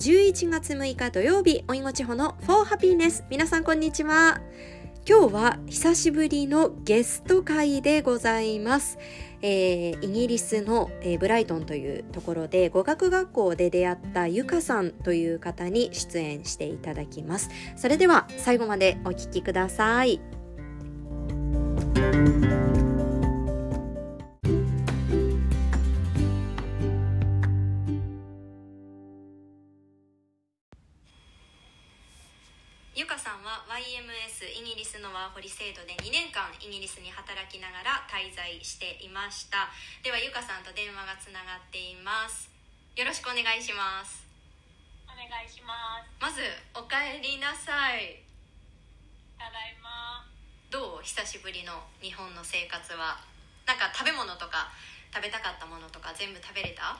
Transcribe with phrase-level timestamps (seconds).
[0.00, 4.40] 11月6日土曜日おいごちほの For Happiness 皆さんこんにちは。
[5.06, 8.96] 今日は久しぶりのゲスト会でございます、
[9.42, 17.50] えー、イギリスの、えー、ブライトンというところで語学学校で出会ったゆかさんという方に出演していただきます。
[17.76, 20.18] それでは最後までお聞きください。
[33.70, 39.70] YMS イギリスのワーホリ制度で2年間イギリスに働きながら滞在していました。
[40.02, 42.50] ではゆかさんと電話がつながっています。
[42.98, 44.26] よろしくお願いします。
[45.06, 46.10] お願いします。
[46.18, 46.42] まず
[46.74, 48.18] おかえりなさい。
[49.38, 50.26] ただいま。
[50.74, 51.06] どう？
[51.06, 53.22] 久しぶりの日本の生活は。
[53.70, 54.74] なんか食べ物とか
[55.14, 56.98] 食べたかったものとか全部食べれた？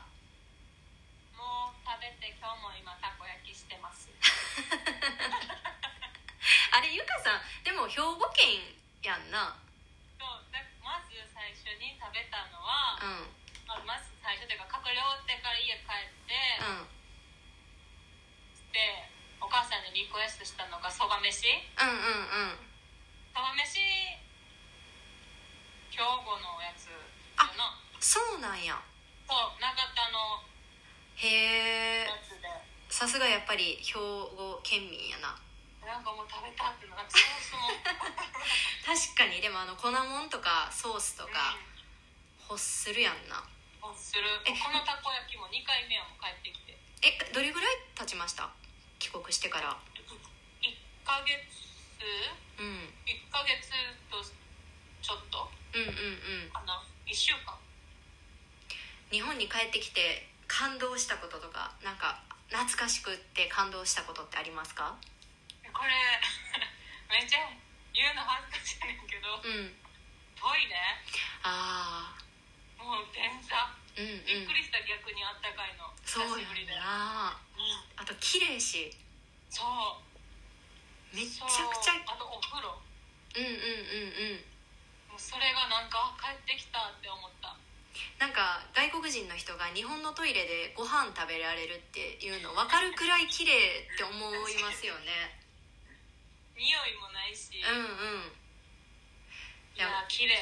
[1.34, 4.06] もう食べて今日も今たこ焼きしてます
[6.90, 8.58] ゆかさんでも兵庫県
[9.02, 9.54] やんな。
[10.18, 13.30] そうだまず最初に食べたのは、うん。
[13.64, 16.34] まあまず最初というか閣僚ってから家帰って、
[16.66, 16.90] うん。
[18.74, 19.06] で
[19.40, 21.46] お母さんにリクエストしたのがそば飯。
[21.46, 22.66] うんうんうん。
[23.32, 23.78] そば飯
[25.94, 26.90] 兵庫のやつ。
[27.38, 28.76] かなそうなんや。
[29.30, 30.42] そう長田の
[31.14, 32.06] へえ
[32.88, 35.38] さすがやっぱり兵庫県民やな
[35.86, 37.70] なんかもう食べたってなんかソースも。
[38.84, 39.40] 確かに。
[39.40, 41.56] でもあの粉もんとかソースとか
[42.48, 43.42] 欲するやんな。
[43.82, 44.22] うん、する。
[44.46, 44.52] え。
[44.52, 46.76] このたこ焼きも2回目はもう帰ってきて。
[47.02, 48.50] えどれぐらい経ちました？
[48.98, 49.76] 帰国してから。
[50.60, 51.40] 1ヶ月。
[52.60, 52.92] うん。
[53.08, 53.72] 1ヶ月
[54.10, 54.20] と
[55.00, 55.48] ちょっと。
[55.74, 55.90] うんうんう
[56.48, 56.50] ん。
[56.52, 56.82] かな。
[57.06, 57.56] 1週間。
[59.10, 64.94] 日本に帰ってきて感動したこととかなんか懐かしくって感動したことってありますか？
[65.72, 65.92] これ
[67.10, 67.48] めっちゃ
[67.92, 69.76] 言うの恥ずかしいねんけどうん。
[70.36, 70.76] トイレ？
[71.42, 74.24] ああもう電車うんうん。
[74.24, 75.90] びっくりした逆にあったかいの。
[76.04, 76.72] 久そうしぶりで。
[76.72, 78.02] やなうん。
[78.02, 78.96] あと綺麗し。
[79.50, 81.16] そう。
[81.16, 82.00] めっちゃくちゃ。
[82.06, 82.68] あとお風呂。
[82.70, 82.82] も
[83.36, 84.42] うんうんうん
[85.12, 85.14] うん。
[85.14, 87.56] うそれがなんか帰ってきたって思った。
[88.18, 94.12] なんか外国人の人が日本のトイレでご飯食べられるっていうの分かるくらい綺麗って思
[94.48, 95.40] いますよね
[96.60, 98.36] 匂いもないし、うんうん。
[99.72, 100.36] いや綺麗。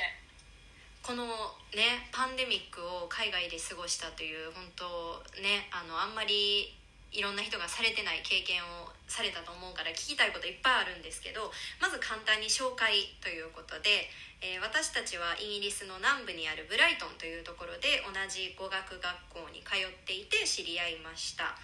[1.07, 1.25] この
[1.73, 4.85] ねパンデミックを海外で過ごしたという本当
[5.41, 6.75] ねあのあんまり
[7.09, 11.49] いろんな人がされてない経験をされたと思うから聞きたいこといっぱいあるんですけど
[11.81, 14.11] まず簡単に紹介ということで、
[14.45, 19.03] えー私たちはイギリスの南部にあるブライトンというところで同じ語学学
[19.33, 21.57] 校に通っていて知り合いました。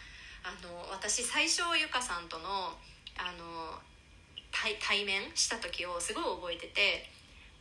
[0.42, 2.74] あの私最初ゆかさんとの
[3.16, 3.78] あの
[4.54, 7.10] 対対面した時をすごい覚えてて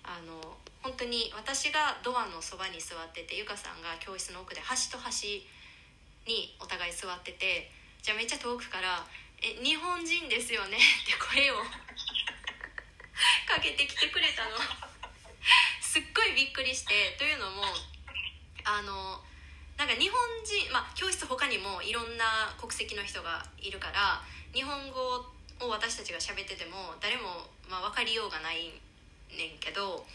[0.06, 0.38] あの
[0.86, 5.42] 本当に私がドアのそばに座っててゆかさんが教室の奥で端と端
[6.28, 7.72] にお互い座ってて
[8.04, 9.02] じゃあめっちゃ遠くから
[9.42, 11.58] 「え日本人ですよね」 って声を
[13.50, 14.58] かけてきてくれたの。
[15.81, 17.64] すっごいびっくりしてというのも
[18.64, 19.24] あの
[19.78, 24.24] なんか日本人まあ教室他にもいろんな国籍の人がいるから
[24.54, 28.74] 日本語を私たちが喋ってても誰も、まあ、分かりようがない
[29.34, 30.06] ねんけど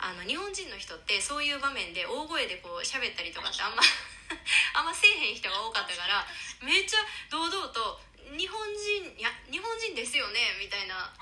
[0.00, 3.82] あの日本人の人ってそういう場面で大声でこう喋ったりとかってあんま
[4.74, 6.24] あんませえへん人が多かったから
[6.62, 8.00] めっちゃ堂々と
[8.32, 11.12] 「日本人いや日本人ですよね」みたいな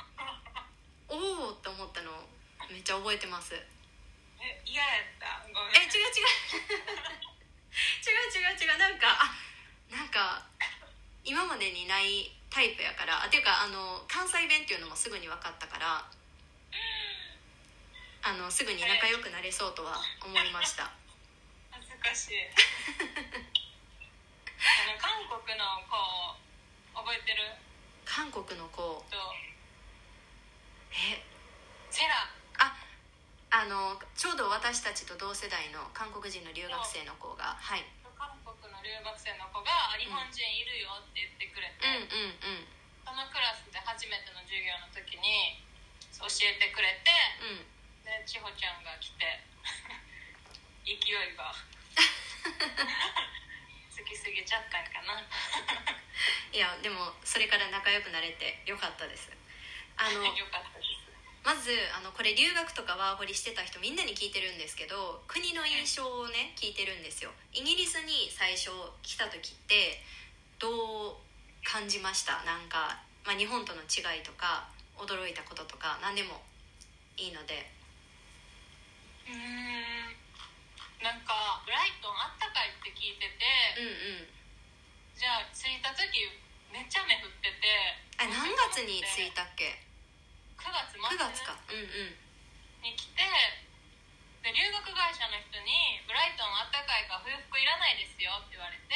[1.09, 2.13] 「おお!」って思ったの
[2.71, 3.55] めっちゃ覚えてます。
[4.41, 5.43] え嫌やった。
[5.53, 5.75] ごめん。
[5.75, 6.29] え違う違う。
[8.05, 8.79] 違う 違う違う。
[8.79, 9.35] なんかあ
[9.91, 10.47] なんか
[11.25, 13.23] 今までにないタイプやから。
[13.23, 16.05] あっていうかあの関西弁っていうのもすぐに分かったから。
[18.21, 20.91] あのすぐに仲良くなれそうとは思いました。
[21.71, 22.35] 恥ずかしい。
[24.59, 25.97] あの韓国の子
[26.99, 27.41] 覚えてる？
[28.05, 29.01] 韓国の子。
[29.09, 29.17] と
[30.93, 31.25] え？
[31.89, 32.29] セラ。
[32.59, 32.75] あ
[33.51, 37.85] あのちょうど私たちと同世代の韓国人の留学生の子がはい
[38.89, 42.73] 留学生の子が日本人いるよって言ってくれて、うんうんうん。
[43.05, 45.61] そのクラスで初めての授業の時に
[46.17, 47.13] 教えてくれて
[47.45, 47.69] うん。
[48.09, 49.45] で千穂ちゃんが来て
[51.05, 51.53] 勢いが
[53.93, 55.21] つきすぎちゃったんかな。
[56.49, 59.29] いやでもそれから仲良くなれてよかったです。
[60.01, 60.88] あの よかったです
[61.49, 67.33] まずあのこれ留学とかワーホリしてた人みんなに聞いてるんですけど国の印象をね聞いてるんですよ。
[67.57, 68.69] イギリスに最初
[69.01, 69.97] 来た時って
[70.61, 71.25] どう
[71.65, 72.45] 感じました？
[72.45, 74.69] なんか、まあ、日本との違いとか
[75.01, 76.45] 驚いたこととか何でも
[77.17, 77.65] いいので。
[79.25, 80.13] うーん。
[81.01, 83.41] なんかブライトンあったかいって聞いてて、
[83.81, 84.29] うんうん。
[85.17, 86.13] じゃあ着いた時
[86.69, 87.57] めっちゃ雨降ってて
[88.21, 89.88] あ何月に着いたっけ？
[90.59, 91.57] 9月末9月か。
[91.71, 92.19] うんうん。
[92.83, 93.23] に来て
[94.43, 98.95] で留学会社の人に「ブライトンあったかいから冬服いらないですよ」って言われて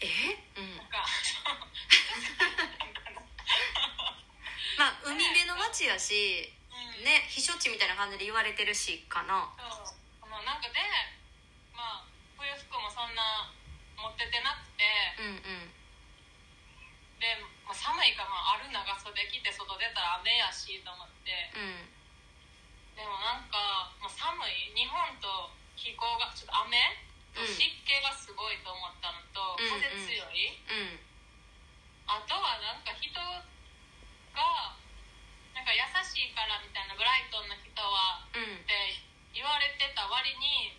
[0.00, 0.08] え？
[0.56, 0.76] うん。
[0.76, 1.04] なんか
[4.78, 7.04] まあ海辺の町やしうん。
[7.04, 9.52] ね避暑地みたいな感じで言われてるしかな。
[9.58, 9.94] そう。
[10.20, 10.80] このなんかで
[11.74, 12.08] まあ
[12.38, 13.52] 冬服もそんな
[13.96, 14.84] 持っててなくて。
[15.18, 15.74] うんうん。
[17.18, 17.34] で、
[17.68, 21.52] まあ、寒いから、まあ、ある長袖着て外出たら雨やしと思って。
[21.52, 21.84] うん。
[22.96, 24.72] でもなんか、まあ、寒い。
[24.72, 26.80] 日本と気候がちょっと雨
[27.36, 27.46] とうん。
[27.46, 29.84] 湿気がすごいと思ったのと、うんうん。
[29.84, 31.04] 風強い、うん。
[32.08, 33.20] あとはなんか人が
[35.52, 38.64] なんか優しいからみたいなブライトンの人はうん。
[38.64, 38.96] って
[39.36, 40.72] 言われてた割に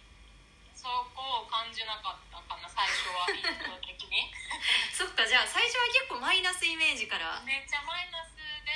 [0.79, 4.31] そこを感じなかったかな最初は印象的に。
[4.95, 7.43] そっかじゃあ最初は結構マイナスイメージから。
[7.43, 8.71] めっちゃマイナスで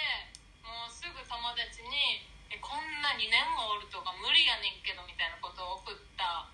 [0.68, 6.52] もうすぐ友達に「えこんな2年もおるとか無理やねんけど」みたいなことを送った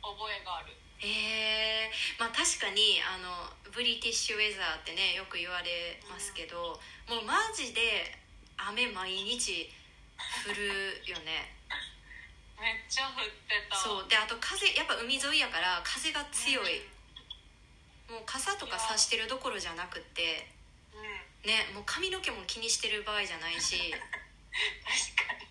[0.00, 0.78] 覚えがある。
[1.02, 8.16] えー、まあ確かにあのブリティッシュウェザーってねよく言われますけど、もうマジで
[8.56, 9.74] 雨毎日
[10.46, 11.53] 降るよね
[12.60, 13.76] めっちゃ降ってた。
[13.76, 14.08] そう。
[14.08, 16.82] であと風やっぱ海沿いやから風が強い、
[18.08, 20.46] もう傘とか差してるどころじゃなくって。
[20.94, 23.90] うん、うん、ねもう髪の毛も気にしてる場合じゃないし。
[23.90, 25.46] 確かに。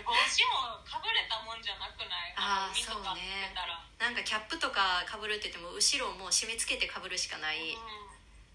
[0.00, 0.16] 帽子
[0.50, 2.34] もかぶれたもんじゃなくない？
[2.34, 3.54] あー海とかそうね。
[4.00, 7.84] なんかキャップとかかぶるって言っても後ろをもう締め付けてかぶるしかない、うん。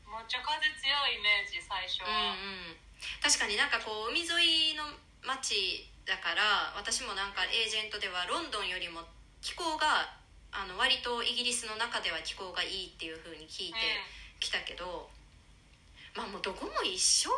[0.09, 2.75] めっちゃ風強いイメージ最初うんは、うん。
[3.21, 4.83] 確かになんかこう海沿いの
[5.25, 9.01] 町だから私もなんかエージェントではロンドンよりも
[9.41, 10.13] 気候が
[10.53, 13.79] あの割とイギリスの中では気候がいいっていう風に聞いて
[14.39, 15.09] きたけど、
[16.15, 17.29] まあもうどこも一緒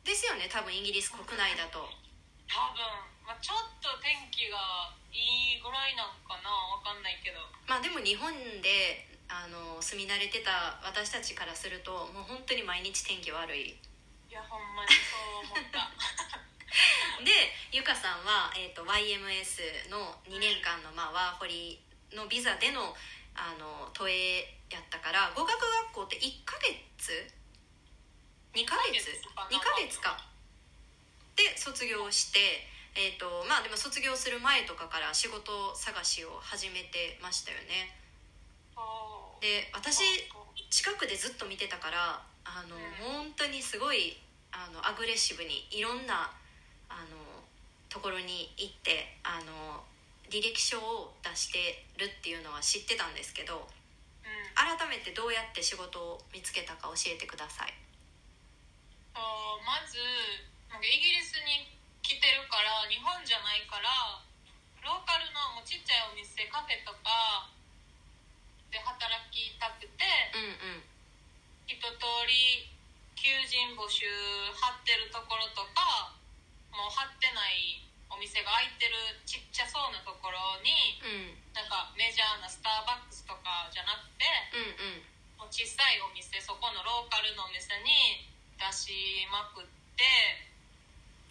[0.00, 1.84] ですよね多分イギリス国内だと。
[2.48, 2.80] 多分、
[3.26, 7.40] まあ、ちょっと天気がいいぐらいなんかなわかんないけど。
[7.68, 8.32] まあでも日本
[8.64, 13.76] であの住み慣れてた私たちからするともう本当に毎日天気悪い。
[13.76, 15.92] いやほんまにそう思った
[17.22, 17.30] で
[17.70, 21.78] ゆかさんは、えー、と YMS の2年間の、まあ、ワーホリ
[22.10, 22.94] のビザでの
[23.34, 25.58] あの都営やったから語学学
[25.92, 27.10] 校って1ヶ月
[28.54, 29.10] ？2ヶ月
[29.50, 30.18] ？2ヶ月か
[31.34, 32.38] で卒業して
[32.94, 37.90] えっ、とまあでも卒業する前とかから仕事探しを始めてましたよね。
[39.42, 40.00] で私
[40.70, 44.16] 近くでずっと見てたからあの本当にすごい
[44.52, 46.30] あのアグレッシブにいろんな
[46.88, 47.16] あの
[47.88, 49.84] ところに行ってあの
[50.30, 53.68] 履歴書を出してるっていうのは知ってたんですけど
[54.24, 54.44] うん。
[54.54, 57.74] 改めてどうやって仕事を見つけたか教えてください。
[59.14, 60.00] そうまず
[60.72, 61.70] なんかイギリスに
[62.02, 64.18] 来てるから日本じゃないから
[64.82, 67.48] ローカルのもうちっちゃいお店カフェとか
[68.74, 70.02] で働きたくて
[70.34, 70.84] うんうん。
[71.70, 71.86] 一通
[72.26, 72.68] り
[73.14, 74.04] 求人募集
[74.58, 75.80] 貼ってるところとか
[76.84, 77.80] もう貼ってない
[78.12, 78.92] お店が開いてる
[79.24, 81.32] ちっちゃそうなところにうん。
[81.56, 85.00] なんかメジャーなスターバックスとかじゃなくてうん
[85.40, 85.40] うん。
[85.40, 88.28] もう小さいお店そこのローカルのお店に
[88.60, 90.04] 出しまくって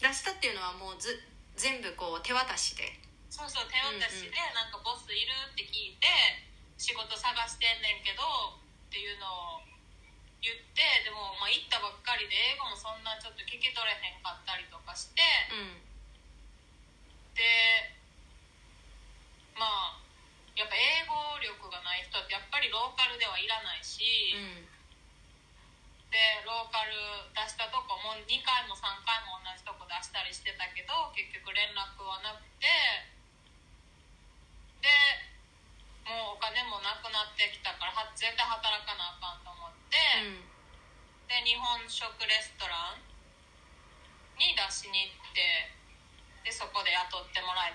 [0.02, 1.22] 出したっていうのはもうず
[1.54, 2.98] 全部こう手渡しで。
[3.30, 6.10] そうそう手渡しでなんかボスいるって聞いて
[6.82, 8.26] 仕事探してんねんけど
[8.90, 9.63] っていうのを
[10.44, 15.24] 言ってでもまあ行ったばっかりで英語もそんなちょっと聞き取れへんかったりとかして
[15.56, 15.80] うん。
[17.34, 17.42] で
[19.56, 20.04] まあ
[20.60, 24.04] やっぱ英語力がない人ってやっぱりローカルではいらないし、
[24.36, 24.68] うん。
[26.14, 26.94] でローカル
[27.34, 32.70] 出したとこも2回も3回も同じとこ出したりしてたけど結局連絡はなくて
[34.86, 34.92] で
[36.06, 39.83] もうお金もなくなってきたからは絶対働かなあかんと思って、
[40.24, 40.44] うん
[41.30, 43.02] で日本食レストラン
[44.38, 45.72] に出しに行って
[46.44, 47.74] でそこで雇ってもらえ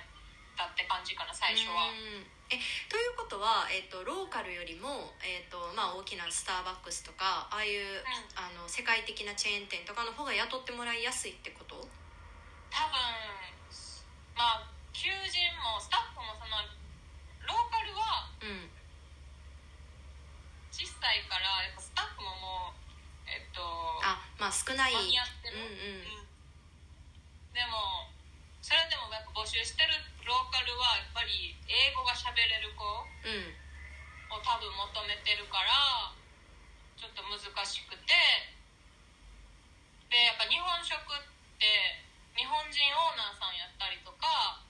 [0.54, 1.88] たって感じかな最初は。
[1.88, 2.26] うん。
[2.50, 2.56] え
[2.88, 8.00] ということは、えっとローカルよりも、えっとまあ、大きなスターバックスとかああいう、
[8.36, 11.76] あの世界的なチェーン店とかの方が雇ってもらいやすいってこと？
[11.76, 12.96] 多分
[14.36, 16.56] まあ求人もスタッフもその
[17.44, 18.70] ローカルはうん
[20.78, 22.78] 小さいからやっぱスタッフももう
[24.78, 24.94] ない。
[24.94, 26.22] 間に合ってる、うんうん。
[27.50, 28.06] でも
[28.62, 29.90] それでもやっぱ募集してる
[30.22, 33.50] ローカルはやっぱり英語が喋れる子をうん。
[34.30, 36.14] 多分求めてるから
[36.94, 38.14] ちょっと難しくて。
[40.08, 41.20] でやっぱ日本食っ
[41.60, 41.66] て
[42.32, 44.62] 日本人オーナーさんやったりとか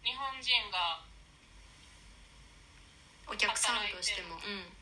[0.00, 1.04] 日本人が
[3.28, 4.38] お客さんとしても。
[4.38, 4.77] うん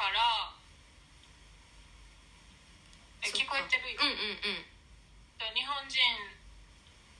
[0.00, 0.56] から
[3.20, 4.64] え聞こえてるうんうんうん。
[5.52, 6.00] 日本人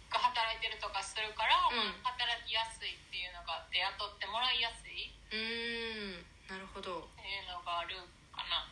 [0.09, 2.01] が働いてるとかするから、うん。
[2.01, 6.25] まあ働きやすいっていうのがあって雇ってもらいやすいっうーん。
[6.49, 7.05] なるほど。
[7.21, 8.01] ていうのがある
[8.33, 8.65] かな。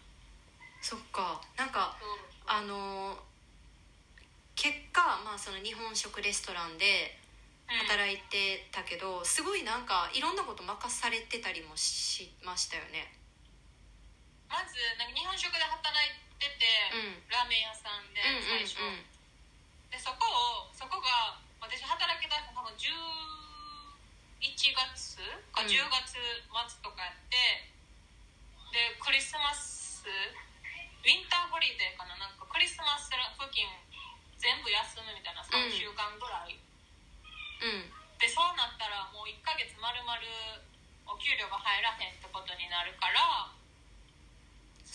[0.81, 1.45] そっか。
[1.61, 2.09] なんかそう。
[2.49, 3.29] あのー
[4.59, 7.15] 結果まあその日本食レストランで
[7.69, 7.79] うん。
[7.85, 13.13] 働いてたけどすごいなんかいろんなこと任されてたりもしましたよね
[14.49, 15.79] まずなんか日本食で働
[16.09, 16.65] いてて、
[16.97, 17.29] うん。
[17.29, 18.81] ラーメン屋さんでうんうん最初、
[19.93, 20.25] でそこ
[20.67, 22.83] をそこが私働きたの多分11
[24.73, 25.21] 月
[25.53, 25.69] かうん。
[25.69, 26.21] 10月末
[26.81, 27.69] とかやって、
[28.73, 32.17] でクリスマスウィンターホリデーかな？
[32.17, 33.21] なんかクリスマス付
[33.53, 33.69] 近
[34.39, 36.61] 全部休むみたいな3週間ぐらい、う
[37.85, 37.93] ん。
[38.19, 40.27] でそうなったらもう1ヶ月まるまる
[41.07, 43.51] お給料が入らへんってことになるから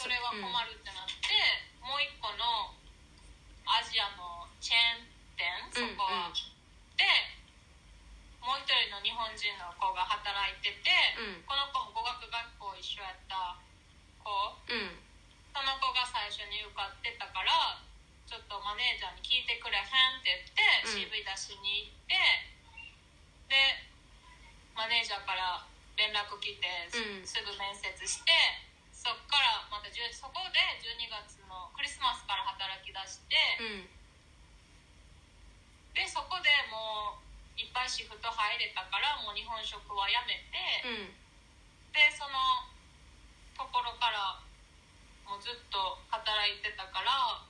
[0.03, 1.31] それは困るってなって、
[1.79, 2.75] もう一個の
[3.63, 5.07] アジアのチェーン
[5.39, 6.36] 店そこは、うん。
[6.36, 6.51] うん
[6.93, 7.07] で
[8.43, 11.48] もう一人の日本人の子が働いてて、うん。
[11.48, 13.55] この子も語学学校一緒やった
[14.19, 14.27] 子。
[14.67, 15.00] うん。
[15.55, 17.79] その子が最初に受かってたから
[18.27, 21.07] ちょっとマネージャーに聞いてくれへんって言って、うん。
[21.07, 22.19] CV 出しに行って
[23.48, 23.88] で
[24.75, 25.63] マネージャーから
[25.95, 27.25] 連絡来て、うん。
[27.25, 28.36] すぐ面接して
[29.03, 33.91] そっからまた10そこで12月のクリスマスから働き出して、うん。
[35.91, 40.55] でそこでもういっぱいシフト入れたからもう日本食はやめて、
[40.88, 41.19] うん。
[41.91, 42.72] でその
[43.60, 44.39] ところから
[45.27, 47.43] もうずっと働いてたから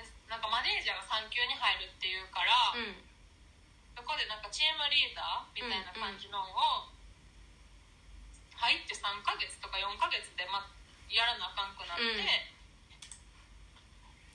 [0.00, 3.04] でなんかマネージャーが産休に入るっていうから、うん。
[3.92, 6.88] そこでなんかチームリーダーみたいな感じのを
[8.56, 10.64] 入って3ヶ月とか4ヶ月で、ま、
[11.10, 12.26] やらなあかんくなって、うん。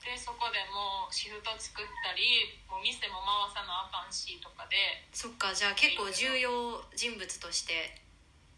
[0.02, 4.76] でそこでもうシフト作ったりもう店も回さなあかんしとかで
[5.14, 8.02] そっかじゃあ結構重要人物として。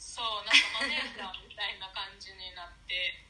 [0.00, 3.24] そうなんかマネージャーみたいな感じになって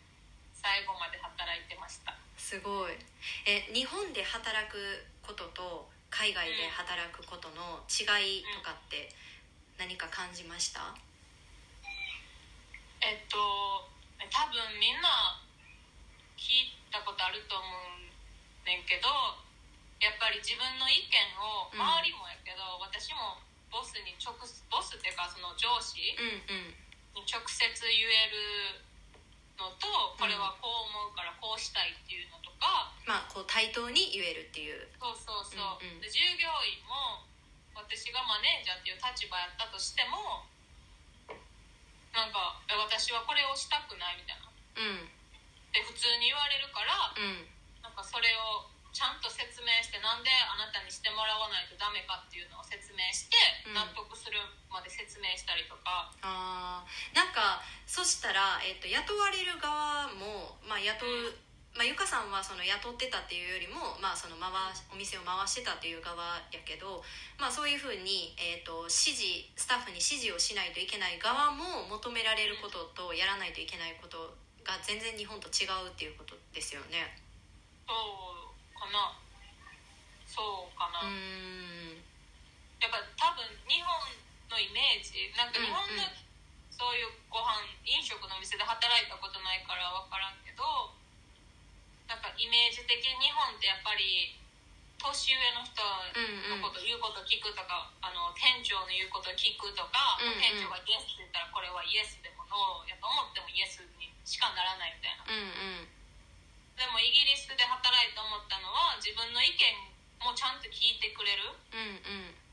[0.50, 2.14] 最後まで働いてました。
[2.36, 2.98] すごい。
[3.46, 8.06] え日本で働くことと海外で働くことの違
[8.38, 9.10] いとかって
[9.78, 10.94] 何か感じました？
[13.02, 13.38] えっと
[14.30, 15.40] 多分みんな
[16.36, 18.04] 聞いたことあると思う
[18.66, 19.08] ねんけど
[20.00, 21.80] やっぱり自分の意見をうん。
[21.80, 23.40] 周りもやけど、私も
[23.72, 24.44] ボスに直ボ
[24.82, 26.76] スっていうかその上司うんうん。
[27.16, 28.84] に直接言える
[29.56, 29.86] のと
[30.18, 34.82] これはこう思うからこうしたいっていうのとか、まあこう対等に言えるっていう。
[34.98, 36.02] そうそうそう、うんうん。
[36.02, 37.22] で従業員も
[37.72, 40.44] 私がマネージャーっていう立場やったとしても
[42.14, 44.46] なんかえ私はこれをしたくないみたいな。
[44.46, 45.04] うん。
[45.04, 47.50] って普通に言われるからうん。
[47.82, 53.34] なんかそれをちゃんと説明してなんであなたにしてもらわないとダメかっていうのを説明して
[53.66, 53.74] うん。
[53.74, 54.38] 納得する
[54.70, 57.14] まで説明したりとか、あー。
[57.14, 61.34] なんかそしたら、えっと雇われる側も、まあ、雇う、
[61.74, 67.02] まあ、ゆかさんはその雇ってたっていうよりも、まあ、その回しお店を回してたっていう側やけど、
[67.34, 77.10] まあ、そういうふうに、えっと指示スタッフに指示をしないといけない側も求められることとやらないといけないことが全然日本と違うっていうことですよね。
[77.90, 79.18] そうかな。
[80.30, 81.98] そうかな、うーん。
[82.78, 83.90] やっぱ多分日本
[84.46, 86.06] のイメージなんか日本の
[86.70, 90.62] そういうご飯飲食の店で働いたことないから分からんけど
[92.08, 94.36] なんかイメージ的に日本ってやっぱり
[95.00, 95.84] 年上の人
[96.48, 100.40] のこと言うこと聞くとか、あの店長の言うこと聞くとか、うんうん。
[100.40, 105.28] 店長がイエスって言ったらこれはイエスでもノーやと思ってもイエスにしかならないみたいな。
[105.28, 105.92] うんうん。
[106.80, 109.60] でもイギリスで働いて思ったのは自分の意見
[110.24, 111.52] もちゃんと聞いてくれる。
[111.52, 112.44] うんうん。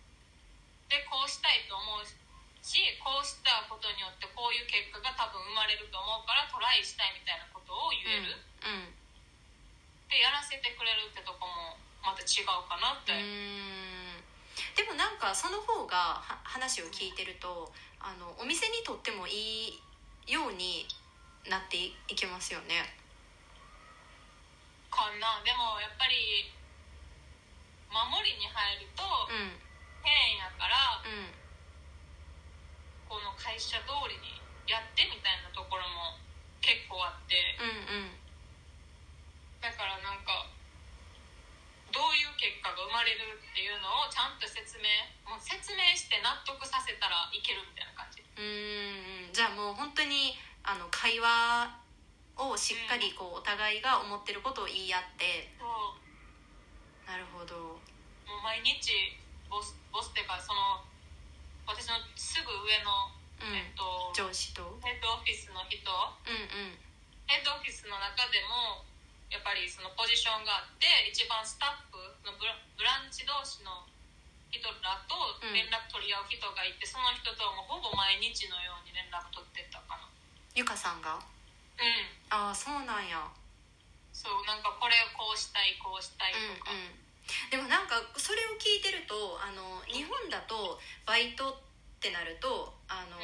[0.92, 8.36] でこうしたいと思うしこうしたことによってこういう結果が多分生まれると思うからトライしたいみたいなことを言える、
[8.68, 9.01] うん
[10.12, 14.20] でやらせてくれるってとこもまた違うかなって、うーん。
[14.76, 17.72] でもなんかその方がは話を聞いてると
[18.04, 19.80] あのお店にとってもいい
[20.28, 20.84] ように
[21.48, 22.84] なっていいきますよね。
[24.92, 25.40] かな。
[25.48, 26.52] でもやっぱり
[27.88, 29.56] 守りに入るとうん。
[30.04, 31.32] 変やからうん。
[33.08, 36.20] この会社通りにやってみたいなところも
[36.60, 37.40] 結構あって。
[37.56, 38.21] うんうん
[39.62, 40.50] だからなんか
[41.94, 44.88] どういう結果が生まれるっていうのをちゃんと説明
[45.28, 48.24] もう説明して納得させたらいけるみたいな感じ。
[48.24, 49.36] うーん。
[49.36, 51.70] じゃあもう本当にあの会話
[52.40, 55.52] をしっかりこうお互いが思ってることを言い合って。
[55.60, 56.00] そう。
[57.06, 57.78] なるほど。
[58.26, 59.20] もう毎日
[59.52, 60.82] ボスボスっていうかその
[61.68, 63.12] 私のすぐ上の、
[63.44, 63.54] うん。
[63.54, 63.84] えっと
[64.16, 64.80] 上司と。
[64.80, 65.92] ヘッドオフィスの人。
[66.26, 66.80] うんうん。
[67.28, 68.88] ヘッドオフィスの中でも
[69.32, 71.98] やっぱりそのポジションがあって一番スタッフ
[72.28, 73.88] のブラブランチ同士の
[74.52, 75.16] 人らと
[75.56, 80.04] 連絡取り合う人がいて、その人とはもうほぼ毎日のように連絡取ってたかな。
[80.52, 81.16] ゆかさんが？
[81.16, 82.12] うん。
[82.28, 83.24] ああそうなんや。
[84.12, 87.00] そうなんかこれをこうしたいこうしたいうんとか、うん
[87.48, 90.76] でもなんかそれを聞いてるとあの日本だと
[91.08, 91.56] バイトっ
[92.04, 93.24] てなるとあの、う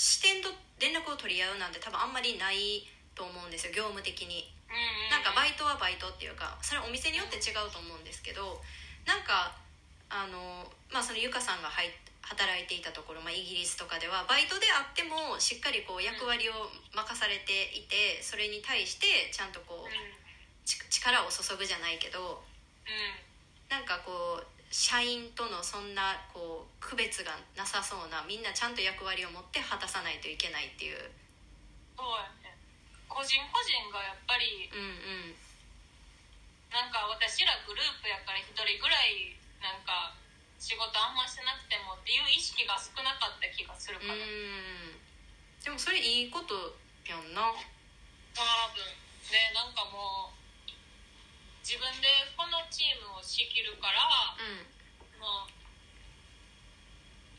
[0.00, 0.48] 視点と
[0.80, 4.48] 連絡を取り合うなんて多分あんまりないと思うんですよ業務的に。
[4.64, 8.60] うんかバイトはバイトっていうかそれはお店によって違うと思うんですけど
[9.08, 9.56] なんか
[10.12, 11.90] あのまあそのゆかさんが入っ
[12.24, 19.92] 働いていたところ、まあ、イギリスとかではバイトであってもしっかりこう役割を任されていてそれに対してちゃんとこう
[20.64, 22.40] 力を注ぐじゃないけど
[22.88, 23.34] うん。
[23.68, 30.98] なんかこう社員とのそんなこう区別がなさそうなみんなちゃんと役割を持って果たさないといけないっていう
[33.08, 35.36] 個人個人がやっぱりうんうん。
[36.74, 40.18] なんか私らグループやから一人ぐらいなんか
[40.58, 44.98] 仕事あんましてなくてもっていう意識が少なかった気がするうかな、ん。
[45.62, 46.74] でもそれいいこと
[47.06, 47.54] やんな。
[48.34, 48.42] 多
[48.74, 48.82] 分。
[49.30, 50.36] でなんかもう
[51.62, 54.66] 自分でこのチームを仕切るからうん。
[55.22, 55.53] もう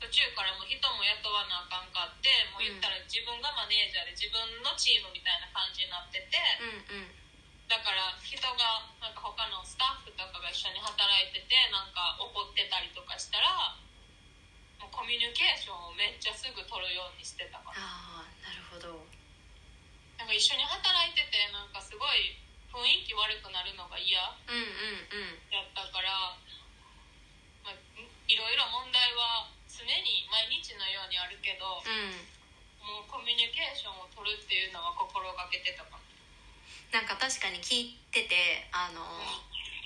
[0.06, 7.10] 途中からもう人も雇わなあかんかってもう言ったら自分がマネージャーで自分のチームみたいな感じになっててうんうん。
[7.66, 13.74] だから人がなんか他のスタッフとかが一緒に働いててなんか怒ってたりとかしたら
[14.78, 17.82] もうコミュニケーションをめっちゃすぐ取るようにしてたから。
[17.82, 19.10] ああなるほど。
[20.22, 22.38] なんか一緒に働いててなんかすごい
[22.70, 25.50] 雰囲気悪くなるのが嫌うんうんうん。
[25.50, 26.38] やったから、
[27.66, 27.82] まあ、
[28.30, 32.16] いろいろ問題は常に毎日のようにあるけどうん
[32.86, 36.06] もうコミュニケーションを取るっていうのは心がけてたかも
[36.94, 39.02] なんか確かに聞いててあの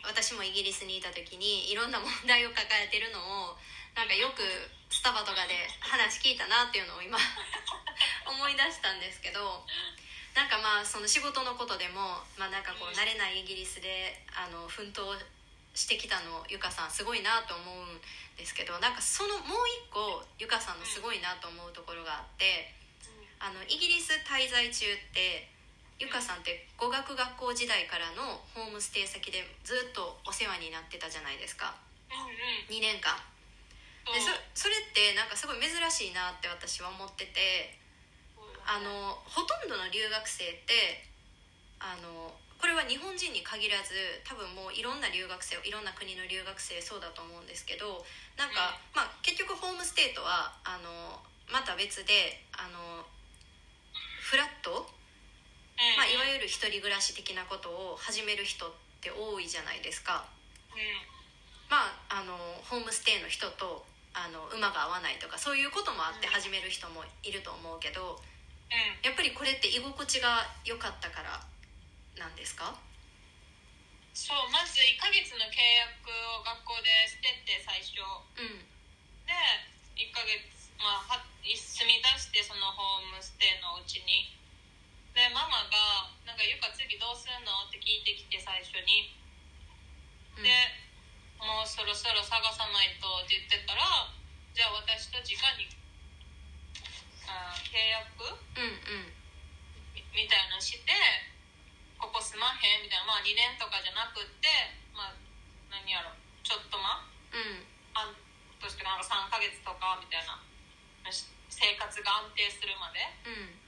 [0.03, 3.55] 私もイギリスにいた時にいろんな問題を抱えてるのを
[3.95, 4.43] なんかよく
[4.91, 7.17] スタバとかで話聞いたなっていうのを今
[8.27, 9.65] 思い出したんですけど
[10.35, 15.17] なんかまあその仕事のことでも、まあ、なんかこう慣れないイギリスであの奮闘
[15.79, 18.03] してきたのゆかさんすごいなと思うん
[18.35, 22.67] ですけどなんかそのもう一個ゆかさんのすごいなと思うところがあって
[23.39, 25.47] あのイギリス滞在中って
[25.95, 31.75] ゆかさんって語学学校時代からのホームステイ先でずっとお世話になってたじゃないですか。
[32.07, 32.79] うんうん。
[32.79, 33.15] 2年間。
[34.07, 37.75] でそそれってなんかすごい珍しいなって私は思ってて
[38.63, 41.03] あのほとんどの留学生って
[41.79, 43.95] あのこれは日本人に限らず
[44.27, 48.03] 多分もういろんな留学生いろんな国の留学生そうだと思うんですけど
[48.35, 53.07] なんか、まあ、結局ホームステイとはあのまた別であの
[54.21, 54.85] フラット？
[55.97, 60.27] まあ、いわるゆる一人暮らし的なことを始める人って多いじゃないですか。
[61.71, 62.35] まあ、あの
[62.67, 69.07] ホームステイの人とあの馬が合わないとかそういうこともあって始める人もいると思うけどうん。
[69.07, 71.39] やっぱりこれって居心地が良かったから
[72.19, 72.75] なんですか？
[74.13, 78.03] そうまず1ヶ月の契約を学校でしてって最初。
[78.35, 78.67] うん。
[79.25, 79.31] で
[79.95, 80.43] 1ヶ月
[80.77, 81.55] まあは住
[81.87, 84.35] み出してそのホームステイのうちに。
[85.15, 89.15] でママが「なんかゆか次どうするの?」って聞いてきて最初に。
[90.35, 90.43] うん。
[90.43, 90.51] で、
[91.39, 94.11] もうそろそろ探さないとって言ってたら
[94.53, 95.69] じゃあ私と直に
[97.27, 98.23] あー契約？
[98.23, 99.13] うんうん。
[99.95, 100.91] みみたいなのして
[101.99, 103.05] ここ住まへんみたいな。
[103.05, 104.47] まあ2年とかじゃなくって
[104.95, 105.15] まあ
[105.69, 106.15] 何やろ。
[106.41, 107.67] ちょっとまうん。
[107.93, 110.39] 半年とかなんか3ヶ月とかみたいな。
[111.11, 113.03] し生活が安定するまで。
[113.27, 113.59] うん。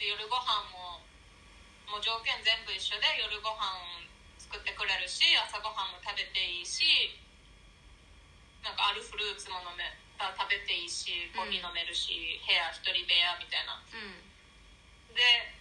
[0.00, 1.04] で夜ご飯も
[1.86, 4.08] もう条件全部一緒で夜ご飯
[4.40, 7.14] 作ってくれるし朝ごはんも食べていいし
[8.64, 9.84] なんかあるフルーツも飲め
[10.16, 13.76] た食べていいしコーヒー飲めるし、部屋一人部屋みたいな。
[13.76, 15.14] うん。
[15.14, 15.20] で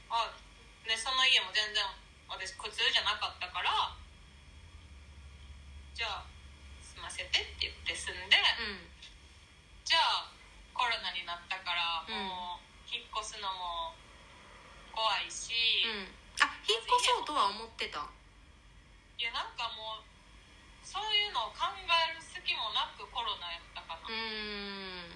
[0.10, 0.32] あ
[0.88, 1.84] でその家も全然
[2.34, 3.96] 私私苦痛じゃなかったから
[5.96, 6.28] じゃあ
[6.84, 8.92] 済ませてって言って済んで、うん。
[9.88, 10.28] じゃあ
[10.76, 12.12] コロナになったからうん。
[12.28, 13.96] もう引っ越すのも
[14.92, 15.56] 怖いし、
[15.88, 16.12] うん。
[16.44, 18.04] あ引っ越そうとは思ってた？
[19.16, 20.06] いやなんかもう
[20.84, 25.16] そういうのを考える隙もなくコロナやったかな、うー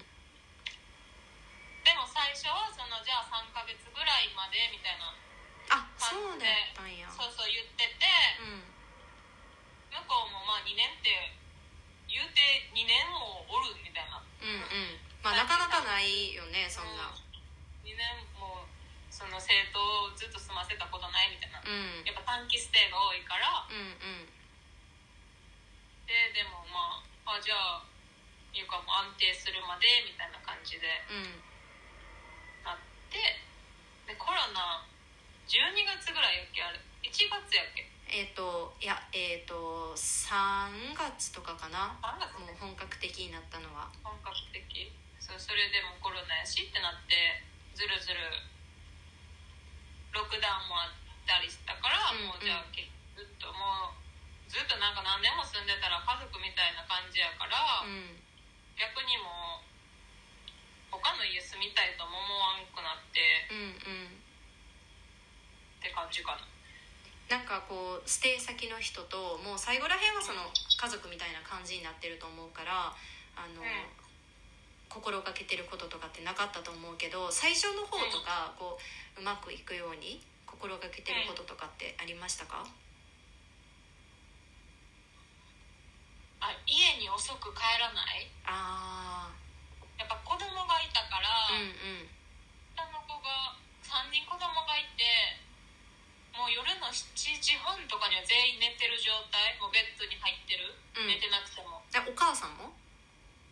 [1.84, 5.12] でも最初はそのじゃあ3ヶ月ぐらいまでみたいな
[6.08, 8.06] あそうだっそうそう言ってて
[8.40, 8.64] うん。
[9.92, 11.34] 向こうもまあ2年って
[12.08, 12.40] 言うて
[12.72, 14.16] 2年もおるみたいな。
[14.16, 14.96] うんうん。
[15.20, 17.12] まあなかなかないよねそんな。
[17.84, 18.00] 2年
[18.40, 18.64] も
[19.12, 21.60] その生徒をずっと済ませたことないみたいな。
[21.60, 22.06] うん。
[22.06, 23.68] やっぱ短期ステイが多いから。
[23.68, 24.32] うんうん。
[26.08, 27.84] ででもまああじゃあ
[28.56, 31.44] いうかもう安定するまでみたいな感じでうん。
[32.64, 32.80] なっ
[33.12, 33.20] て
[34.08, 34.88] でコロナ
[35.48, 37.88] 12月ぐらいやっけあれ？1月やっけ？
[38.12, 41.96] えっ、といやえっ、と3月とかかな。
[42.04, 42.36] 3月？
[42.40, 43.88] もう本格的になったのは。
[44.04, 44.92] 本格的？
[45.20, 47.16] そうそれでもコロナやしってなって
[47.76, 48.20] ずるずる
[50.12, 50.96] ロックダウンもあっ
[51.28, 52.84] たりしたから、うんもうじゃあけ
[53.16, 58.20] ずっともうずっとなんか何年も住んでたら家族みたいな感じやから、うん。
[58.76, 64.27] 逆にもう他の家住みたいとも思わんくなってうんうん
[65.78, 66.42] って感じかな。
[67.38, 72.92] なんかこうステイ先の人ともう最後らへんはその家族みたいな感じになってると思うから
[73.36, 73.68] あの、うん。
[74.88, 78.80] 心がけてることとかってなかったと思うけど最初の方とかこ
[79.18, 82.64] ううまくいくように心がけてることとかってありましたか？
[86.40, 88.32] あ家に遅く帰らない？
[88.48, 89.28] あ
[90.00, 92.08] やっぱ子供がいたから、あうんうん。
[92.72, 95.04] 下の子が3人子供がいて
[96.38, 97.02] もう夜の7
[97.42, 99.58] 時半とかには全員寝てる状態？
[99.58, 101.10] もうベッドに入ってる、うん。
[101.10, 101.82] 寝てなくても。
[101.82, 102.70] あお母さんも？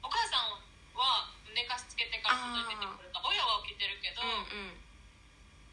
[0.00, 0.54] お母さん
[0.94, 3.10] は寝かしつけてから外に出てくる。
[3.10, 4.78] から親は起きてるけど、うんうん。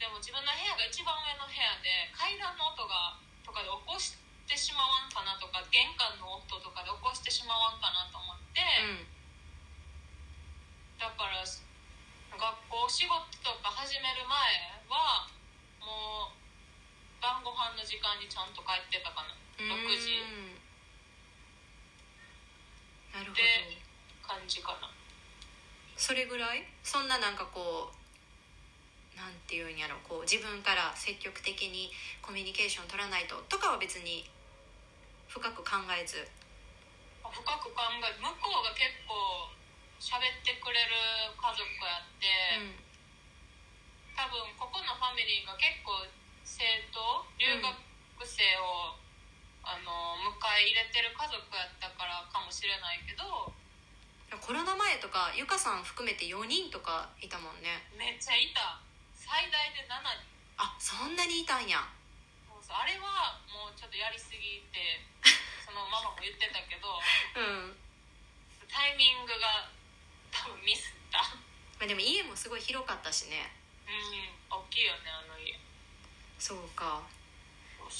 [0.02, 4.17] でも自分の部屋が一番上の部屋で階段の音がとかで起こし
[4.49, 9.13] てしまわんかなとか玄関の音とかで起こしてしまわんかなと思って、うん
[11.04, 11.60] だから学
[12.39, 12.47] 校
[12.88, 14.32] 仕事とか始める前
[14.88, 15.28] は
[15.84, 16.39] もう
[17.19, 19.67] 晩ご飯の時間にちゃんと帰ってたかな6
[19.99, 20.56] 時うん
[23.19, 23.84] なるほどで
[24.23, 24.88] 感じかな
[25.99, 31.89] それぐらいそんななんかこうなんていうんやろこう自分から積極的に
[32.21, 34.29] コミュニケーション取らないととかは別に
[35.25, 36.21] 深く考えず。
[37.34, 39.49] 深く考え向こうが結構
[39.97, 42.29] 喋ってくれる家族やって、
[42.62, 42.77] うん。
[44.13, 45.97] 多分ここのファミリーが結構
[46.45, 46.62] 生
[46.93, 47.01] 徒
[47.41, 47.73] 留学
[48.21, 48.93] 生を、
[49.65, 53.49] あの迎え入れてる家族やったからかもしれないけど
[54.41, 57.84] コロナ前とかゆかさん含めて4人とかいたもんね。
[57.98, 58.82] めっちゃいた。
[59.13, 60.26] 最大で7人。
[60.58, 61.86] あそんなにいたんや。
[62.50, 62.78] そうそう。
[62.78, 65.06] あれはもうちょっとやりすぎて
[65.65, 67.00] そのママも言ってたけど
[67.36, 67.78] うん。
[68.67, 69.69] タイミングが
[70.32, 71.22] 多分ミスった。
[71.78, 73.54] まあでも家もすごい広かったしね。
[73.86, 74.58] うん。
[74.58, 75.60] 大きいよねあの家。
[76.39, 77.04] そうか。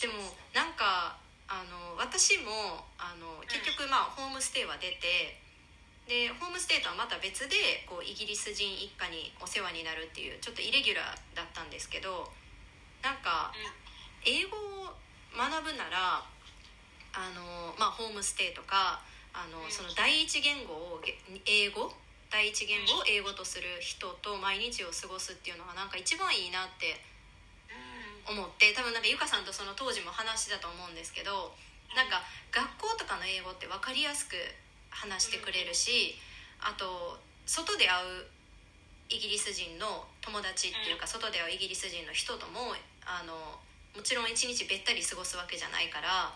[0.02, 1.18] でもなんか
[1.48, 5.43] あの私もあの結局まあホームステイは出て
[6.08, 12.28] でホームステイとはまた別でこうイギリス人一家にお世話になるっていうちょっとイレギュラーだったんですけど
[13.02, 13.52] なんか
[14.28, 14.92] 英語を
[15.32, 16.24] 学ぶなら
[17.16, 19.00] あの、まあ、ホームステイとか
[19.34, 19.72] あのうん。
[19.72, 21.16] その第一言語をげ
[21.48, 21.92] 英語？
[22.30, 27.00] 第一言語を英語とする人と毎日を過ごすっていうのがなんか一番いいなって
[28.28, 28.40] うん。
[28.40, 31.56] 思って多分なんかゆかさんとその当時も話してたと思うんですけど
[31.96, 34.36] なんか学校とかの英語って分かりやすく
[34.94, 36.16] 話してくれるし
[36.62, 38.26] あと外で会う
[39.10, 42.72] イギリス人の友達っていうか外で会うイギリス人の人とも
[43.04, 43.34] あの
[43.96, 46.34] もちろん一日べったり過ごすわけじゃないから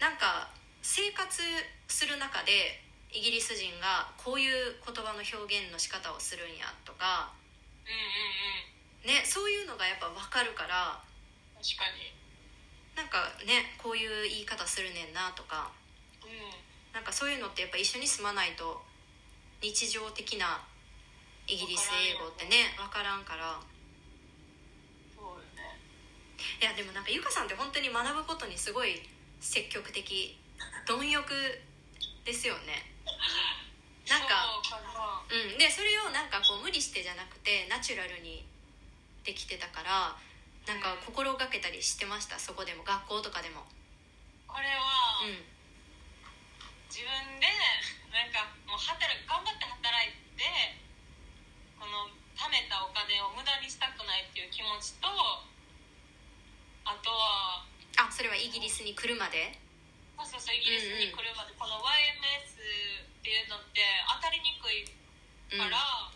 [0.00, 0.48] なんか
[0.82, 1.42] 生活
[1.88, 2.80] する中で
[3.12, 7.34] イギリス人がこういう言葉の表現の仕方をするんやとか、
[7.84, 9.18] うんうんうん。
[9.18, 11.02] ね、そういうのがやっぱ分かるから
[11.58, 12.14] 確かに。
[12.94, 15.70] なんかねこういう言い方するねんなとか。
[16.22, 18.82] うんなんかそういうのってやっぱ一緒に住まないと
[19.62, 20.60] 日常的な
[21.46, 23.60] イギリス英語ってね分からんから。
[25.16, 25.78] そうよね。
[26.60, 29.02] いやでもなんかゆかさんって本当に学ぶことにすごい
[29.40, 30.38] 積極的
[30.86, 31.24] 貪欲
[32.24, 32.90] ですよね。
[34.08, 35.22] なんかそうかな。
[35.30, 35.58] うん。
[35.58, 38.44] でそれをなんかこう無理してじゃなくてナチュラルに
[39.24, 40.16] できてたから
[40.66, 42.38] なんか心がけたりしてました？
[42.38, 43.66] そこでも学校とかでも。
[44.48, 45.44] これは、うん
[46.90, 47.46] 自分で
[48.10, 50.42] なんかもう働頑張って働いて
[51.78, 55.06] この貯めたお金を無駄にしたくないっていう気持ちと
[56.84, 57.62] あとは
[57.96, 59.54] あそれはイギリスに来るまで。
[60.20, 63.80] そうそうそうイギリスに来るまで、この YMS っていうのって
[64.20, 65.64] 当たりにくいうん。
[65.64, 66.12] から、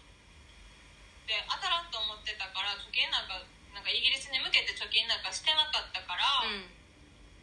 [1.25, 3.41] で当たらんと思ってたから貯金なんか
[3.73, 6.69] なんかイギリスに向けて貯金なんかしてなかったから、うん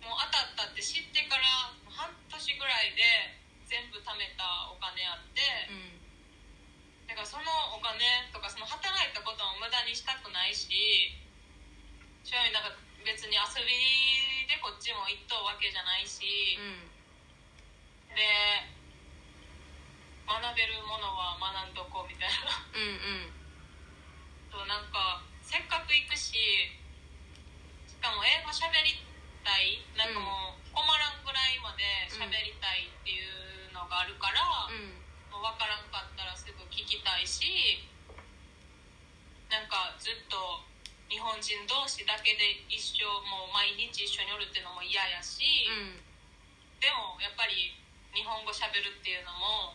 [0.02, 1.46] もう当たったって知ってから
[1.94, 3.38] 半年ぐらいで
[3.70, 4.41] 全部貯めた
[4.74, 6.02] お金あって、うん
[7.06, 8.02] だからそのお金
[8.34, 11.13] とかその働いたことも無駄にしたくないし
[12.26, 12.74] 正味なんか
[13.06, 16.89] 別に遊びでこっちも行っとうわけじゃないし、うん
[18.17, 18.17] で
[20.28, 23.32] 学べるものは学んどこうみたいなうんうん
[24.52, 26.34] となんかせっかく行くし
[27.88, 29.00] しかも英語喋り
[29.44, 34.39] たいなんかもう困らんぐらいまで喋りたいっていうのがあるから、
[34.70, 35.00] うん
[35.32, 37.88] もう分からんかったらすぐ聞きたいし
[39.48, 40.36] なんかずっと
[41.08, 45.39] 日本人同士だけで一生もう毎日一緒におるっていうのも嫌やし、
[45.72, 46.04] うん
[46.84, 47.72] でもやっぱり
[48.12, 49.72] 日本語喋るっていうのも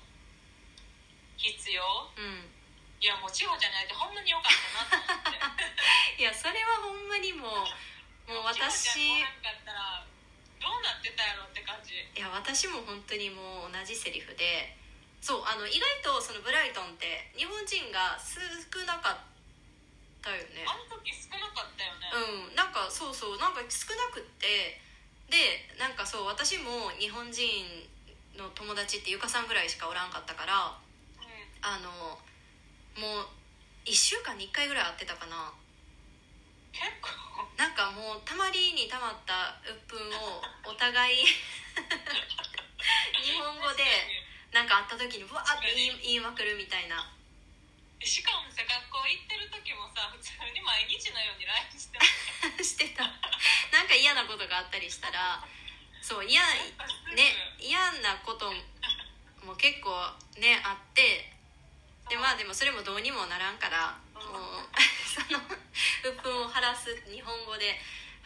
[1.41, 1.81] 必要
[2.19, 2.45] うん
[3.01, 4.53] いやもう地方じゃないとほんまによかっ
[4.91, 5.65] たなと思っ
[6.19, 7.65] ていやそれはほんまにもう
[8.29, 10.05] もう私地方じゃなかったら
[10.59, 12.83] どうなってたやろって感じいや私も
[13.57, 14.77] 本当にもう同じセリフで
[15.21, 18.39] そうあの意外とそのブライトンって日本人が少
[18.85, 19.19] なかっ
[20.23, 20.63] たよね。
[20.69, 22.13] あの時少なかったよね。
[22.51, 24.79] うんなんかそうそうなんか少なくって
[25.33, 27.89] でなんかそう私も日本人
[28.37, 30.79] の友達ってゆかさんぐらいしかおらんかったから
[31.19, 31.65] うん。
[31.65, 31.91] あの
[33.01, 35.51] もう1週間に1回ぐらい会ってたかな。
[36.71, 37.27] 結構。
[37.57, 41.25] なんかもうたまりにたまった鬱憤をお互い
[43.23, 43.85] 日本語で
[44.53, 47.13] なんか会った時にわーって言い言いまくるみたいな。
[48.01, 52.07] しかもさ学校行ってる時もさ普通に毎日のように LINE してた。
[52.63, 53.05] してた。
[53.73, 55.43] なんか嫌なことがあったりしたら
[56.01, 58.47] そう嫌ね嫌なこと
[59.45, 59.91] も結構
[60.39, 61.35] ねあって
[62.09, 64.71] でまあでもそれもどうにもならんからもう
[65.03, 65.43] その
[66.07, 67.75] 鬱憤を晴らす日本語で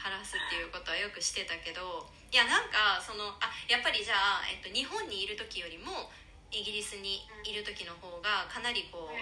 [0.01, 6.09] 晴らすっていうことはよくしてたけどいやなんかそのあやっぱりじゃあ、えっと、日本にいる時よりも
[6.49, 9.15] イギリスにいる時の方がかなりこう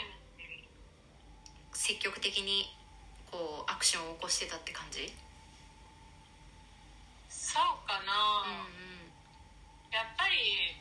[1.76, 2.70] 積極的に
[3.30, 5.12] こうアクションを起こしてたって感じ？
[7.28, 9.90] そうかな、うんうん。
[9.92, 10.78] やっぱり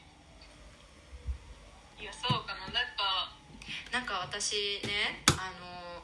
[1.99, 2.69] いやそうかな。
[2.69, 3.33] なんか
[3.91, 6.03] なんか私ねあの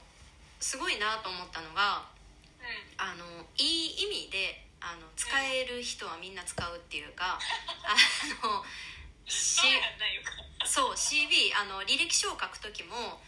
[0.59, 2.12] すごいなと思ったのがうん
[2.97, 3.25] あの
[3.57, 7.39] いい意味であの使える人はみんな使うっていうか
[7.83, 7.95] あ
[8.47, 8.63] の
[9.25, 10.31] しそうやんなよか
[10.67, 13.21] そう CV あの履歴書を書く時も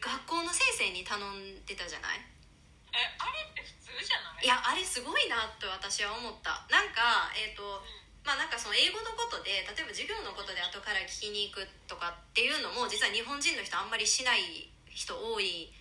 [0.00, 2.18] 学校の先生に頼んでたじゃない？
[2.92, 4.44] えあれって普通じゃない？
[4.44, 6.66] いやあれすごいなと私は思った。
[6.70, 7.84] なんかえっ、と
[8.24, 15.72] まあなんかその英語のことで例えば授業のことで後から聞きに行くとかっていうのも実は日本人の人あんまりしない人多い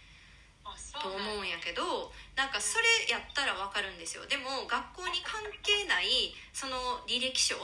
[1.02, 4.26] と思うんやけどなんかそれやったら分かるんですよ。
[4.26, 7.56] でも学校に関係ないその履歴書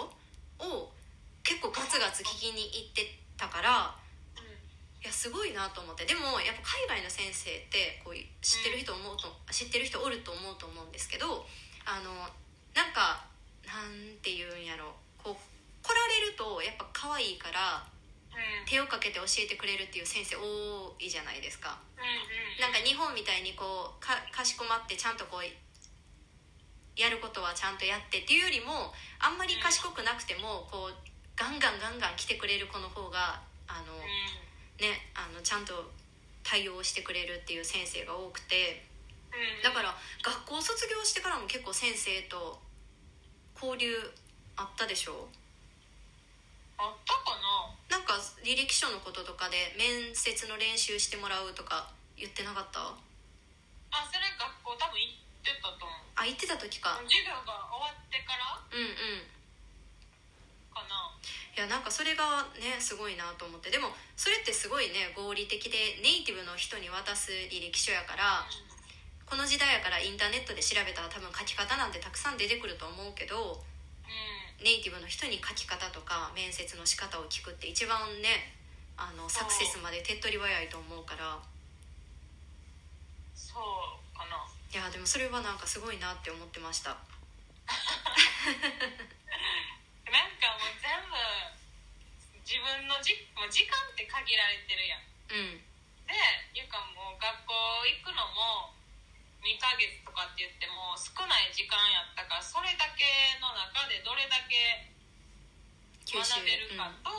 [0.60, 0.92] を
[1.44, 3.96] 結構ガツガツ聞きに行ってたから
[4.38, 4.44] うん。
[5.02, 6.06] いやすごいなと思って。
[6.06, 11.46] でもやっぱ海外の先生ってこう知ってる人思うと、知ってる人おると思うと思うんですけど
[11.86, 12.14] あの
[12.74, 13.26] なんか
[13.66, 14.94] なんて言うんやろ。
[15.18, 15.36] こう
[15.82, 18.01] 来られるとやっぱ可愛いからうん
[18.66, 21.80] 手をかけて教えてくれるっていう先生多いじゃないですか。
[21.98, 22.08] うんう
[22.58, 22.62] ん。
[22.62, 30.96] なんか日本みたいにこうかかしこまってちゃんとこうやることはちゃんとやってっていうよりもあんまり賢くなくてもこう
[31.36, 34.00] ガンガンガンガン来てくれる子の方があの、うん。
[34.80, 35.92] ね、あのちゃんと
[36.44, 38.86] 対応してくれるっていう先生が多くて。
[39.32, 39.64] うん。
[39.64, 42.60] だから学校卒業してからも結構先生と
[43.56, 43.96] 交流
[44.58, 45.28] あったでしょ？
[46.82, 52.82] あったかななんか履歴書のこととかで面接の練習してもらうとか言ってなかった？
[52.82, 56.02] あそれ学校多分行ってたと思う。
[56.18, 56.98] あ言ってた時か。
[57.06, 58.58] 授業が終わってから？
[58.74, 59.30] うんうん。
[60.74, 61.14] かな。
[61.54, 63.70] いやなんかそれがねすごいなと思って。
[63.70, 68.48] でもそれってすごいね合理的でネイティブの人に渡す履歴書やから
[69.30, 73.71] この時代やからインターネットで調べたら多分書き方なんてたくさん出てくると思うけどうん
[74.62, 78.54] ネイティブの人に書き方とか面接の仕方を聞くって一番ね
[78.96, 81.40] あのサクセスまで手っ取り早いと思うから。
[83.34, 83.62] そう
[84.14, 84.38] かな。
[84.70, 86.92] いやでもそれはなんかすごいなって思ってました。
[86.94, 87.00] なん
[90.38, 91.18] かもう全部
[92.46, 95.02] 自分のじもう時間って限られてるやん。
[95.02, 95.04] う
[95.58, 95.66] ん。
[96.06, 96.14] で
[96.54, 97.54] ゆかも学校
[98.06, 98.70] 行くのも
[99.42, 103.04] 2ヶ月とかって言っても少ない時間やったからそれだけ
[103.42, 104.90] の中でどれだけ
[106.06, 107.10] 学べるかと、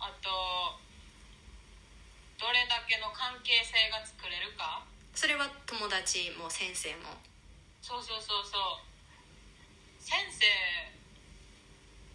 [0.00, 0.80] あと
[2.40, 4.82] どれだけの関係性が作れるか。
[5.14, 7.16] それは友達も先生も？
[7.80, 8.84] そうそうそうそう。
[10.00, 10.44] 先生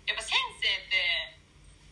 [0.10, 1.38] やっぱ先生って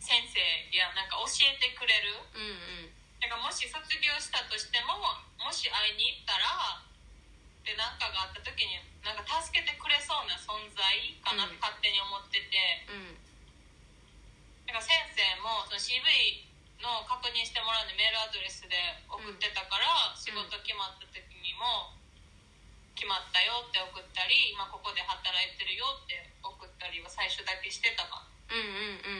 [0.00, 0.38] 先生
[0.76, 2.12] やなんか教えてくれる？
[2.34, 4.96] うんうんだからもし卒業したとしても
[5.36, 6.80] もし会いに行ったら
[7.64, 10.80] で何かがあった時になんか助けてくれそうな存在
[11.24, 13.16] かなって勝手に思ってて、うん。
[14.68, 16.44] だから先生もその CV
[16.80, 18.76] の確認してもらうんでメールアドレスで
[19.08, 21.96] 送ってたから、仕事決まった時にも
[22.96, 29.19] 決まったよって送ったり今ここで働いてるよって送ったりは最初だけしてたかうんうんうんな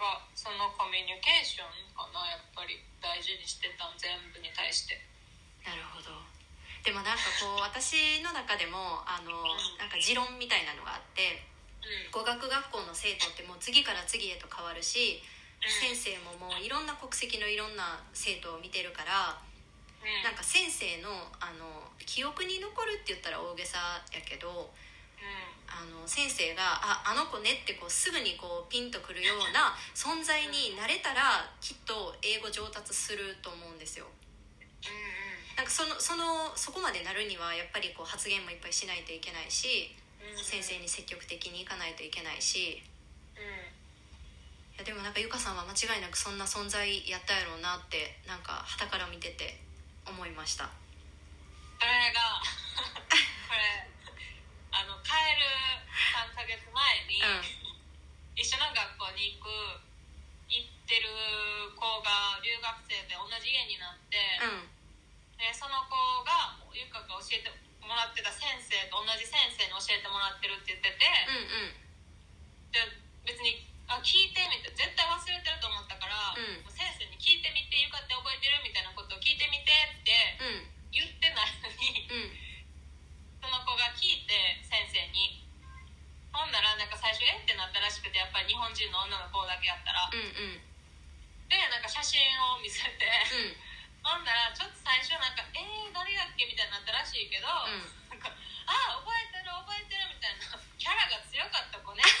[0.00, 4.96] かそのコミュニケーションかなやっぱり大事にしてたん全部に対して。
[5.60, 6.16] なるほど。
[6.80, 9.44] でもなんかこう私の中でもあの
[9.76, 11.44] なんか持論みたいなのがあって
[11.84, 12.16] うん。
[12.16, 15.20] 語学学校の生徒ってもう次から次へと変わるし
[15.60, 19.36] 先生ももういろんな国籍のいろんな生徒を見てるから
[20.00, 20.24] うん。
[20.24, 21.12] なんか先生の
[21.44, 24.89] あの記憶に残るって言ったら大げさやけどうん
[25.70, 34.06] あの先生が「ああの子ね」ってこうすぐにこうピンとくるような存在になれたらきっと英語上達すると思うんですよ。
[35.56, 39.94] なんかそのそのそこまでなるにはやっぱりこう発言もいっぱいしないといけないし
[40.42, 42.82] 先生に積極的に行かないといけないし。
[43.36, 43.80] うん。
[44.80, 49.60] いやでもなんかゆかさんは間違いなくそんな存在やったやろうなってなんか傍から見てて
[50.08, 50.70] 思いました。
[51.78, 52.40] それが
[53.48, 53.89] これ
[54.70, 55.46] あの帰る
[56.14, 56.74] 3ヶ月前
[57.10, 57.22] に、
[58.38, 59.50] 一緒の学校に行く
[60.50, 61.10] 行ってる
[61.74, 64.70] 子が留学生で同じ家になって、うん。
[65.38, 67.48] でその子がゆかが教えて
[67.80, 71.74] もらってた先生と同じ先生に教えてもらってるって言ってて、うんうん。
[72.74, 72.82] で
[73.26, 76.66] 別にあ聞いてみて絶対忘れてると思ったから、うん。
[76.66, 80.10] もう先生に聞いてみてゆかって覚えてるみたいなことを聞いてみてって
[80.42, 80.70] うん。
[80.90, 82.49] 言ってないのにうん
[83.40, 85.42] その子が聞いて先生に
[86.32, 90.08] ほんならなんか最初えってなったらしくてやっぱり日本人の女の子だけやったら。
[90.12, 90.22] うんう
[90.58, 90.62] ん。
[91.50, 92.20] でなんか写真
[92.54, 93.10] を見せて、
[94.06, 97.66] ほんならちょっと最初なんか「えー、誰やっけ?」みたいになったらしいけど、な
[98.14, 98.30] んか
[98.70, 100.46] 「あ覚えてる覚えてる」みたいな
[100.78, 102.06] キャラが強かった子ね。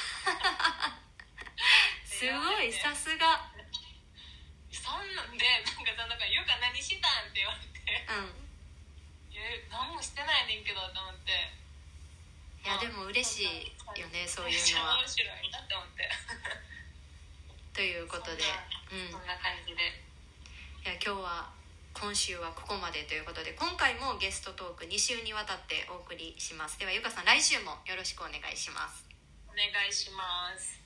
[2.02, 3.46] すごいさすが。
[4.74, 7.68] そんなんでなんかそのなんか「ゆうか何したん?」って言われて。
[8.08, 8.49] うん「え何
[10.00, 11.52] もしてないねんけど」と思って。
[12.64, 14.96] いやでも嬉しいよねそういうのは。
[14.98, 16.08] 面白いなって思って。
[17.76, 18.44] ということで。
[18.92, 19.12] うん。
[19.12, 20.02] そんな感じで。
[20.84, 21.52] いや今日は
[21.92, 26.78] 今週はここまでということで今回もゲストトーク2週にわたってお送りします。
[26.78, 29.04] ではゆかさん来週もよろしくお願いします。
[29.48, 30.80] お願いします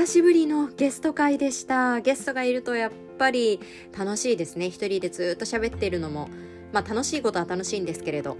[0.00, 2.00] 久しぶりのゲスト会でした。
[2.00, 3.60] ゲストがいるとやっぱり
[3.96, 4.68] 楽しいですね。
[4.70, 6.30] 一人でずっと喋っているのも。
[6.72, 8.38] まあ楽しいことは楽しいんですけれど。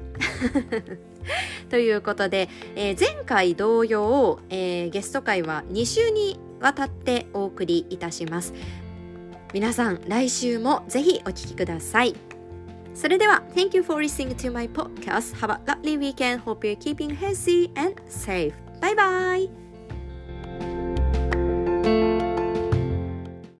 [1.68, 8.54] ということで、えー前回同様、えーゲスト会は2週にわたってお送りいたします。
[9.52, 12.14] 皆さん来週もぜひお聞きください。
[12.94, 15.36] それでは Thank you for listening to my podcast.
[15.36, 16.40] Have a lovely weekend.
[16.40, 18.54] Hope you're keeping healthy and safe.
[18.80, 19.69] Bye bye!